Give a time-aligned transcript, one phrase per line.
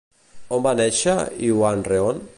[0.47, 1.15] A on va néixer
[1.51, 2.29] Iwan Rheon?